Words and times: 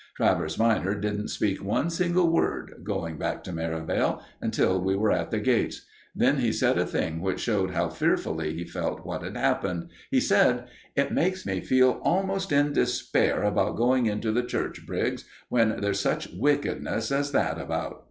Travers 0.17 0.57
minor 0.57 0.95
didn't 0.95 1.27
speak 1.27 1.63
one 1.63 1.91
single 1.91 2.31
word, 2.31 2.73
going 2.83 3.19
back 3.19 3.43
to 3.43 3.51
Merivale, 3.51 4.23
until 4.41 4.81
we 4.81 4.95
were 4.95 5.11
at 5.11 5.29
the 5.29 5.39
gates; 5.39 5.85
then 6.15 6.37
he 6.39 6.51
said 6.51 6.79
a 6.79 6.87
thing 6.87 7.21
which 7.21 7.39
showed 7.39 7.69
how 7.69 7.87
fearfully 7.87 8.51
he 8.55 8.63
felt 8.63 9.05
what 9.05 9.21
had 9.21 9.37
happened. 9.37 9.91
He 10.09 10.19
said: 10.19 10.67
"It 10.95 11.11
makes 11.11 11.45
me 11.45 11.61
feel 11.61 12.01
almost 12.01 12.51
in 12.51 12.73
despair 12.73 13.43
about 13.43 13.75
going 13.77 14.07
into 14.07 14.31
the 14.31 14.41
Church, 14.41 14.87
Briggs, 14.87 15.25
when 15.49 15.79
there's 15.81 15.99
such 15.99 16.29
wickedness 16.33 17.11
as 17.11 17.31
that 17.33 17.61
about." 17.61 17.99